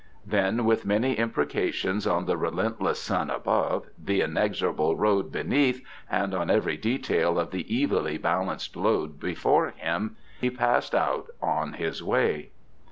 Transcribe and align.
Then, 0.25 0.65
with 0.65 0.83
many 0.83 1.13
imprecations 1.13 2.07
on 2.07 2.25
the 2.25 2.35
relentless 2.35 2.99
sun 2.99 3.29
above, 3.29 3.85
the 4.03 4.21
inexorable 4.21 4.95
road 4.95 5.31
beneath, 5.31 5.85
and 6.09 6.33
on 6.33 6.49
every 6.49 6.75
detail 6.75 7.37
of 7.37 7.51
the 7.51 7.67
evilly 7.83 8.17
balanced 8.17 8.75
load 8.75 9.19
before 9.19 9.69
him, 9.77 10.15
he 10.39 10.49
passed 10.49 10.95
out 10.95 11.27
on 11.39 11.73
his 11.73 12.01
way. 12.01 12.49